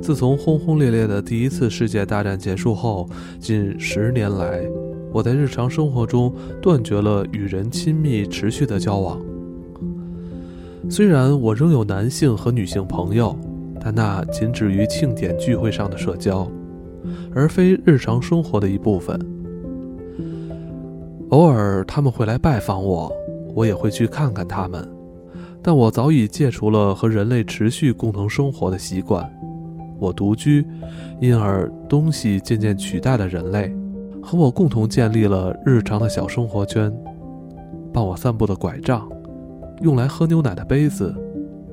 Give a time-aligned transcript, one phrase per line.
[0.00, 3.08] 自从轰轰烈烈的第一次世界大战结束后，
[3.40, 4.60] 近十年来，
[5.12, 9.20] 我在日常生活中断绝了与人亲密持续的交往。
[10.88, 13.36] 虽然我仍有男性和女性朋友，
[13.80, 16.48] 但那仅止于庆典聚会上的社交，
[17.34, 19.18] 而非日常生活的一部分。
[21.30, 23.12] 偶尔他们会来拜访我，
[23.52, 24.88] 我也会去看看他们，
[25.66, 29.28] 但我早已戒除了和人类持续共同生活的习惯。
[29.98, 30.64] 我独居，
[31.20, 33.74] 因而东西渐渐取代了人类，
[34.22, 36.96] 和我共同建立了日常的小生活圈。
[37.92, 39.08] 帮我散步的拐杖，
[39.80, 41.12] 用来喝牛奶的杯子，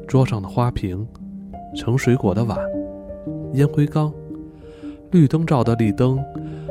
[0.07, 1.07] 桌上的花瓶，
[1.75, 2.57] 盛水果的碗，
[3.53, 4.11] 烟灰缸，
[5.11, 6.19] 绿灯罩的立灯，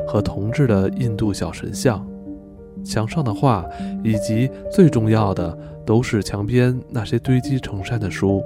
[0.05, 2.05] 和铜制的印度小神像，
[2.83, 3.65] 墙上的画，
[4.03, 8.43] 以及最重要的，都是墙边那些堆积成山的书。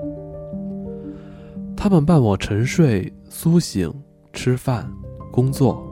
[1.76, 3.94] 他们伴我沉睡、苏醒、
[4.34, 4.90] 吃饭、
[5.32, 5.86] 工作，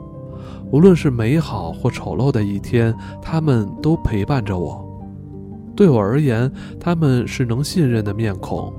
[0.70, 4.84] 无论是美好或丑陋的一天，他们都陪伴着我。
[5.76, 8.72] 对我而言，他们是能信任的面孔，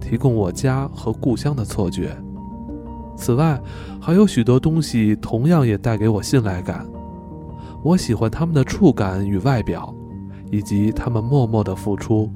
[0.00, 2.16] 提供我家和故乡的错觉。
[3.16, 3.60] 此外，
[4.00, 6.86] 还有许多东西同样也带给我信赖感。
[7.82, 9.94] 我喜欢他们的触感与外表，
[10.50, 12.30] 以及他们默默的付出。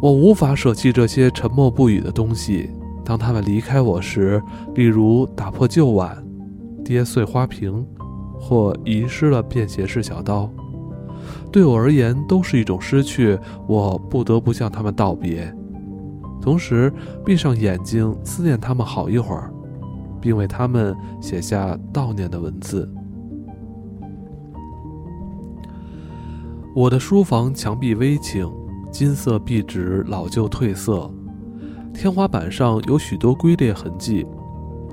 [0.00, 2.70] 我无法舍弃这些沉默不语的东西。
[3.04, 4.42] 当他们离开我时，
[4.74, 6.22] 例如打破旧碗、
[6.84, 7.84] 跌碎花瓶，
[8.38, 10.50] 或遗失了便携式小刀，
[11.50, 13.38] 对我而言都是一种失去。
[13.66, 15.52] 我不得不向他们道别，
[16.40, 16.92] 同时
[17.24, 19.50] 闭上眼睛思念他们好一会儿，
[20.20, 22.88] 并为他们写下悼念的文字。
[26.78, 28.48] 我的书房墙壁微倾。
[28.92, 31.10] 金色壁纸老旧褪色，
[31.92, 34.24] 天花板上有许多龟裂痕迹，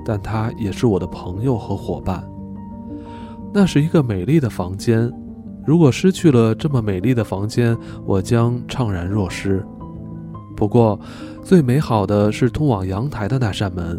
[0.04, 2.28] 但它也是我的朋友和伙伴。
[3.54, 5.08] 那是一个美丽的房间，
[5.64, 9.64] 如果失去了这么美丽的房间，我将怅然若失。
[10.56, 10.98] 不过，
[11.44, 13.96] 最美好的是通往阳台的那扇门，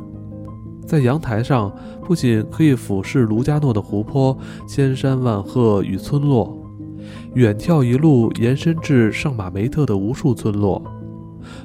[0.86, 1.74] 在阳台上
[2.04, 6.54] 不仅可以俯视卢加诺的湖泊、千山万壑与村落。
[7.34, 10.82] 远眺一路延伸至圣马梅特的无数村落，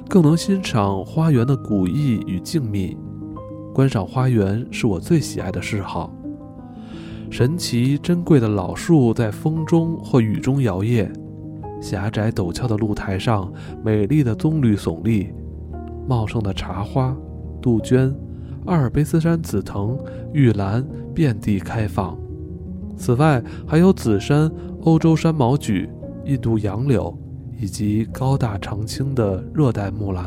[0.07, 2.97] 更能欣赏花园的古意与静谧。
[3.73, 6.13] 观赏花园是我最喜爱的嗜好。
[7.31, 11.09] 神奇珍贵的老树在风中或雨中摇曳，
[11.81, 13.51] 狭窄陡峭的露台上，
[13.83, 15.33] 美丽的棕榈耸立，
[16.07, 17.17] 茂盛的茶花、
[17.59, 18.15] 杜鹃、
[18.65, 19.97] 阿尔卑斯山紫藤、
[20.31, 22.15] 玉兰遍地开放。
[22.95, 24.51] 此外，还有紫杉。
[24.85, 25.89] 欧洲山毛榉、
[26.25, 27.17] 印度杨柳
[27.57, 30.25] 以及高大常青的热带木兰。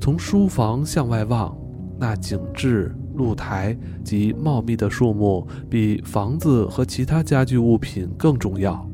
[0.00, 1.58] 从书房向外望，
[1.98, 8.88] 那景致、露台及茂密的树木，比房子和其他家具物品更重要，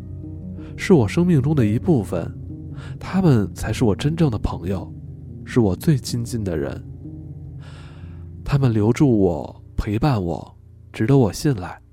[0.77, 2.27] 是我生命中的一部分。
[2.99, 4.91] 他们才是我真正的朋友，
[5.45, 6.83] 是我最亲近的人。
[8.43, 10.57] 他们留住我，陪伴我，
[10.91, 11.84] 值得我信赖。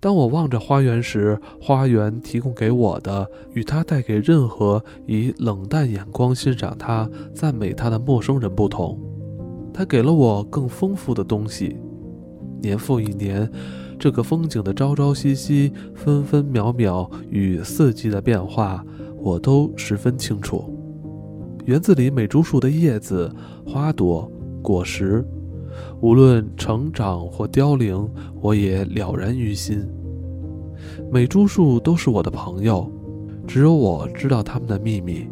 [0.00, 8.98] 当我望着花园时，花园提供给我的与它带给任何以冷淡眼光欣赏它、赞美它的陌生人不同。
[9.74, 11.76] 它给了我更丰富的东西。
[12.62, 13.50] 年复一年，
[13.98, 18.82] 这个风景的朝朝夕夕、分分秒秒与四季的变化，
[19.18, 20.74] 我都十分清楚。
[21.66, 23.30] 园子里每株树的叶子、
[23.66, 24.30] 花朵、
[24.62, 25.22] 果实。
[26.00, 28.08] 无论成长或凋零，
[28.40, 29.86] 我也了然于心。
[31.12, 32.90] 每株树都是我的朋友，
[33.46, 35.28] 只有我知道他们的秘密。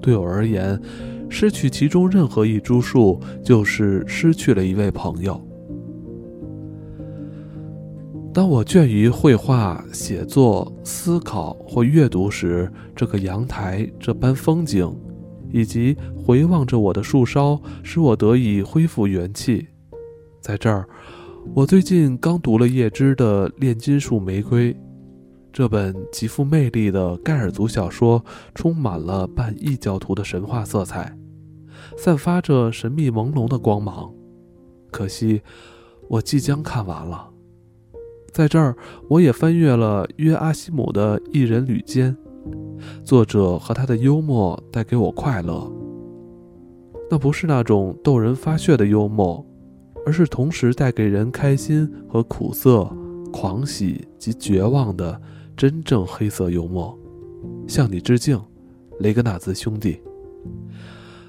[0.00, 0.80] 对我而言，
[1.28, 5.40] 失去其中任何一株树，就是失去了一位朋友。
[8.34, 14.90] 当我倦于绘画、写作、思考或阅读时，这个阳台、这般风景，
[15.52, 19.66] 以及回望着我的树梢，使我得以恢复元气。
[20.42, 20.84] 在这儿，
[21.54, 24.74] 我最近刚读了叶芝的《炼金术玫瑰》，
[25.52, 28.22] 这本极富魅力的盖尔族小说，
[28.52, 31.16] 充满了半异教徒的神话色彩，
[31.96, 34.12] 散发着神秘朦胧的光芒。
[34.90, 35.40] 可惜，
[36.08, 37.30] 我即将看完了。
[38.32, 38.76] 在这儿，
[39.08, 42.16] 我也翻阅了约阿希姆的《一人旅间》，
[43.04, 45.70] 作者和他的幽默带给我快乐。
[47.08, 49.46] 那不是那种逗人发血的幽默。
[50.04, 52.84] 而是同时带给人开心和苦涩、
[53.32, 55.20] 狂喜及绝望的
[55.56, 56.98] 真正黑色幽默。
[57.66, 58.40] 向你致敬，
[59.00, 60.00] 雷格纳兹兄弟。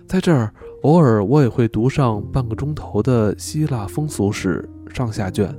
[0.05, 0.53] 在这儿，
[0.83, 5.55] 偶尔我也会读上半个钟头的希腊风俗史上下卷，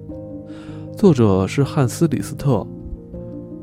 [0.97, 2.67] 作者是汉斯·李斯特。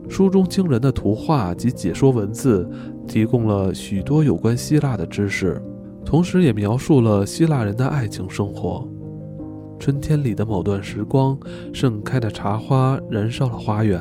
[0.10, 2.70] 书中惊人的图画及解说文字，
[3.08, 5.62] 提供了许多有关希腊的知识，
[6.04, 8.86] 同时也描述了希腊人的爱情生活。
[9.82, 11.36] 春天里的某段时光，
[11.74, 14.00] 盛开的茶花燃烧了花园；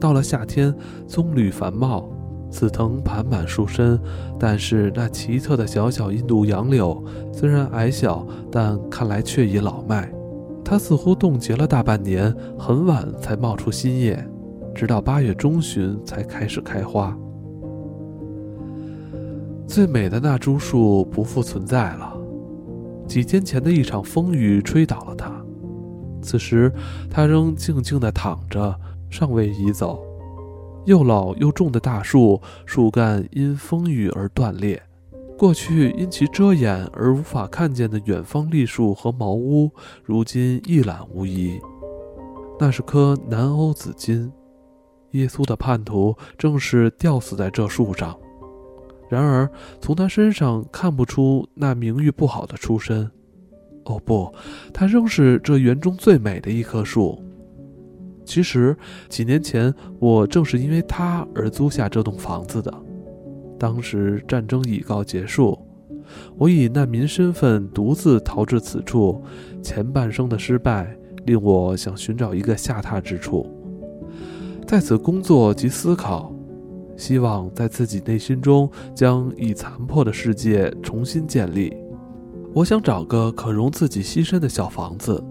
[0.00, 0.74] 到了夏天，
[1.06, 2.10] 棕榈繁茂。
[2.50, 3.96] 紫藤盘满树身，
[4.40, 7.00] 但是那奇特的小小印度杨柳
[7.32, 10.12] 虽然矮小，但看来却已老迈。
[10.64, 14.28] 它似乎冻结了大半年，很晚才冒出新叶，
[14.74, 17.16] 直到八月中旬才开始开花。
[19.68, 22.17] 最美的那株树不复存在了，
[23.08, 25.32] 几天前的一场风雨吹倒了它。
[26.20, 26.70] 此时，
[27.10, 28.78] 它仍静静地躺着，
[29.08, 30.04] 尚未移走。
[30.84, 34.82] 又老又重的大树，树干因风雨而断裂。
[35.38, 39.70] 过去因其遮掩而无法看见的远方栗树和茅屋，
[40.04, 41.60] 如今一览无遗。
[42.58, 44.32] 那是棵南欧紫金，
[45.12, 48.18] 耶稣的叛徒正是吊死在这树上。
[49.08, 49.50] 然而，
[49.80, 53.10] 从他身上看不出那名誉不好的出身。
[53.84, 54.30] 哦不，
[54.72, 57.22] 他仍是这园中最美的一棵树。
[58.24, 58.76] 其实
[59.08, 62.72] 几年前，我正是因为他而租下这栋房子的。
[63.58, 65.58] 当时战争已告结束，
[66.36, 69.22] 我以难民身份独自逃至此处。
[69.62, 70.94] 前半生的失败
[71.24, 73.50] 令我想寻找一个下榻之处，
[74.66, 76.30] 在此工作及思考，
[76.98, 81.74] 希望在自己内心中将已残破的世界重新建立。
[82.52, 85.22] 我想找个可容自己栖身的小房子。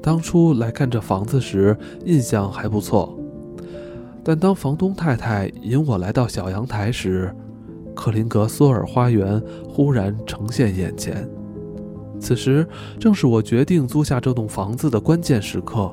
[0.00, 3.18] 当初来看这房子时，印象还不错，
[4.22, 7.34] 但当房东太太引我来到小阳台时，
[7.94, 11.28] 克林格索尔花园忽然呈现眼前。
[12.20, 12.66] 此时
[12.98, 15.92] 正是我决定租下这栋房子的关键时刻。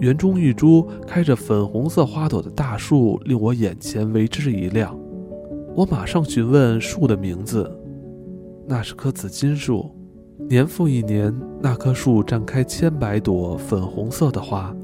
[0.00, 4.98] 园中一株开着粉红色花朵的大树令我眼前为之一亮，
[5.74, 7.70] 我马上询问树的名字，
[8.66, 9.90] 那是棵紫金树。
[10.48, 11.32] 年复一年，
[11.62, 14.74] 那棵树绽开千百朵粉红色的花，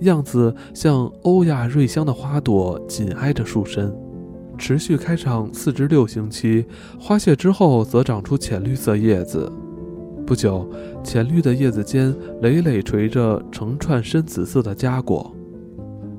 [0.00, 3.94] 样子像欧亚瑞香的花朵，紧挨着树身，
[4.58, 6.66] 持续开场四至六星期。
[6.98, 9.50] 花谢之后，则长出浅绿色叶子。
[10.30, 10.64] 不久，
[11.02, 15.34] 浅绿的叶子间累累垂着成串深紫色的荚果。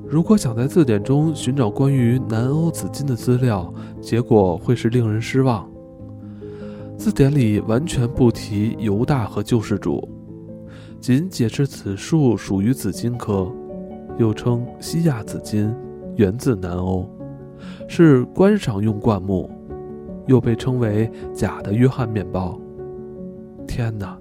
[0.06, 5.66] 如果想在字典中寻找关于南欧紫金的资料，结果会是令人失望。
[6.98, 10.06] 字典里完全不提犹大和救世主，
[11.00, 13.50] 仅解释此树属于紫金科，
[14.18, 15.74] 又称西亚紫金，
[16.18, 17.10] 源自南欧，
[17.88, 19.50] 是观赏用灌木，
[20.28, 22.60] 又被称为假的约翰面包。
[23.72, 24.18] 天哪，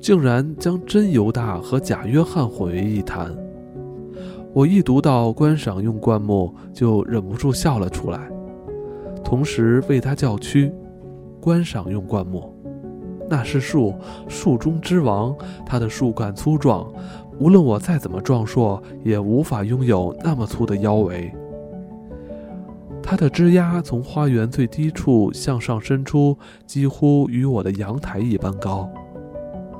[0.00, 3.36] 竟然将真犹大和假约翰混为一谈！
[4.52, 8.30] 我一读到观赏用灌木，就忍不住笑了出来，
[9.24, 10.72] 同时为他叫屈。
[11.40, 12.54] 观赏用灌木，
[13.28, 13.92] 那是树，
[14.28, 15.34] 树中之王。
[15.66, 16.86] 它的树干粗壮，
[17.40, 21.34] 无论我再怎么壮硕，也无法拥有那么粗的腰围。
[23.06, 28.88] 它的枝丫从花园最低处向上伸出，几乎与我的阳台一般高。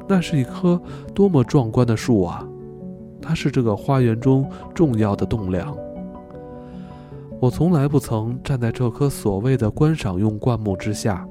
[0.07, 0.78] 那是一棵
[1.14, 2.47] 多么壮观的树啊！
[3.23, 5.75] 它是这个花园中重要的栋梁。
[7.40, 11.26] 我从来不曾站在这棵所谓的观赏用灌木之下。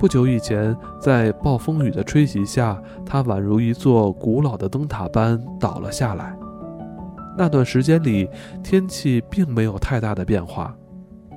[0.00, 6.36] 不久以前，在暴风雨的吹袭下，它宛如一座古老的灯塔般倒了下来。
[7.38, 8.28] 那段时间里，
[8.64, 10.76] 天气并没有太大的变化，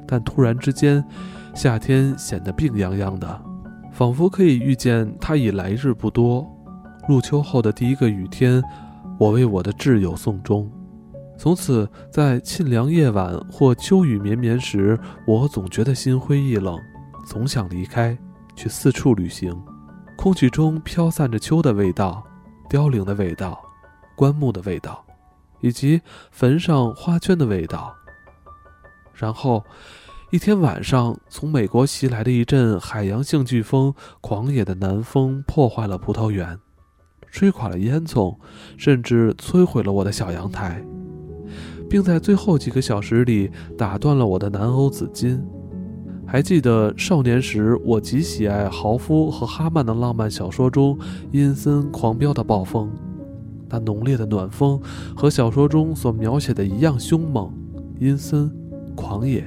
[0.07, 1.03] 但突然之间，
[1.53, 3.41] 夏天显得病殃殃的，
[3.91, 6.45] 仿佛可以预见它已来日不多。
[7.07, 8.63] 入秋后的第一个雨天，
[9.19, 10.71] 我为我的挚友送终。
[11.37, 14.97] 从此，在沁凉夜晚或秋雨绵绵时，
[15.27, 16.77] 我总觉得心灰意冷，
[17.27, 18.17] 总想离开。
[18.55, 19.53] 去四处旅行，
[20.15, 22.23] 空气中飘散着秋的味道、
[22.69, 23.61] 凋零的味道、
[24.15, 25.03] 棺木的味道，
[25.59, 27.93] 以及坟上花圈的味道。
[29.15, 29.63] 然后，
[30.31, 36.59] 一天晚上，从美国袭来的一阵海洋性飓风，狂野的南风破坏了葡萄园，
[37.31, 38.35] 吹垮了烟囱，
[38.75, 40.83] 甚至摧毁了我的小阳台，
[41.89, 45.41] 并在最后几个小时里打断了我的南欧紫金。
[46.27, 50.97] 还记得少年时，我极喜爱豪夫和哈曼的浪漫小说中
[51.31, 52.91] 阴森狂飙的暴风，
[53.69, 54.81] 那浓烈的暖风
[55.15, 57.53] 和小说中所描写的一样凶猛、
[57.99, 58.51] 阴森、
[58.95, 59.43] 狂野。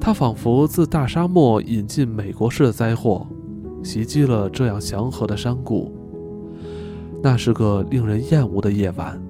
[0.00, 3.26] 它仿佛自大沙漠引进美国式的灾祸，
[3.82, 5.92] 袭击了这样祥和的山谷。
[7.20, 9.20] 那是个令人厌恶的夜晚，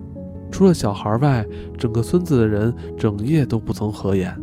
[0.50, 1.46] 除了小孩外，
[1.78, 4.38] 整个村子的人整夜都不曾合眼。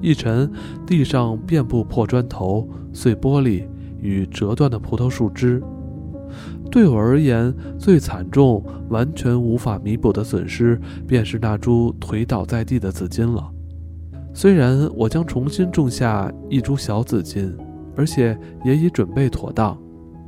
[0.00, 0.50] 一晨，
[0.84, 3.64] 地上遍布破砖头、碎玻璃
[4.00, 5.62] 与折断的葡萄树枝。
[6.70, 13.52] 对我而言，最惨重、完全无法弥补的损失，便是那株颓倒在地的紫金了。
[14.36, 17.56] 虽然我将重新种下一株小紫金，
[17.96, 19.74] 而且也已准备妥当，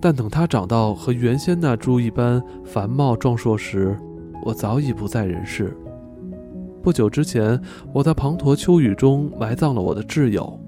[0.00, 3.94] 但等它长到和原先那株一般繁茂壮硕时，
[4.46, 5.76] 我早已不在人世。
[6.82, 7.60] 不久之前，
[7.92, 10.58] 我在滂沱秋雨中埋葬了我的挚友。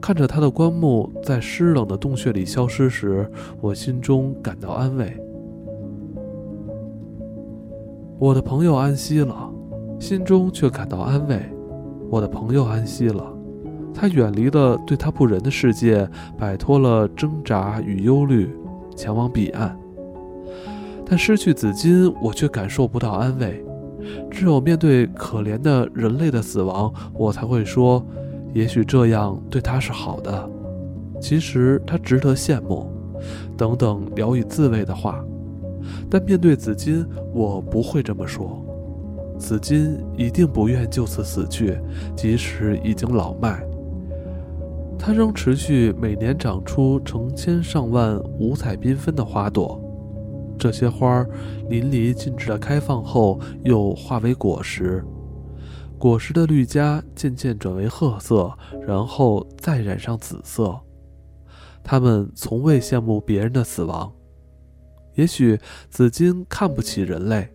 [0.00, 3.30] 看着他的棺木在湿冷的洞穴里消失时，
[3.60, 5.16] 我心中感到安慰。
[8.18, 9.48] 我的朋友安息了，
[10.00, 11.40] 心中却感到安慰。
[12.10, 13.24] 我的朋友安息了，
[13.94, 18.50] 他远离了对他不仁的世界，摆脱了挣扎与忧虑，
[18.96, 19.78] 前往彼岸。
[21.06, 23.64] 但失去紫金，我却感受不到安慰。
[24.28, 28.04] 只有面对可怜的人类的死亡，我才会说。
[28.52, 30.50] 也许这样对他是好的，
[31.20, 32.90] 其实他值得羡慕，
[33.56, 35.24] 等等聊以自慰的话。
[36.10, 38.60] 但面对紫金，我不会这么说。
[39.40, 41.80] 紫金一定不愿就此死去，
[42.14, 43.66] 即使已经老迈，
[44.98, 49.82] 它仍持续每年长出成千上万五彩缤纷的花朵。
[50.58, 51.28] 这些花儿
[51.70, 55.02] 淋漓尽致的开放后，又化为果实。
[55.98, 58.52] 果实的绿荚渐渐转为褐色，
[58.86, 60.78] 然后再染上紫色。
[61.82, 64.12] 他们从未羡慕别人的死亡。
[65.14, 67.48] 也许紫金看不起人类，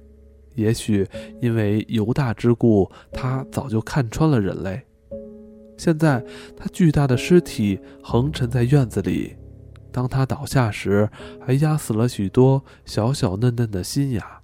[0.55, 1.07] 也许
[1.41, 4.81] 因为犹大之故，他早就看穿了人类。
[5.77, 6.23] 现在，
[6.55, 9.35] 他巨大的尸体横沉在院子里。
[9.91, 11.09] 当他倒下时，
[11.45, 14.41] 还压死了许多小小嫩嫩的新芽。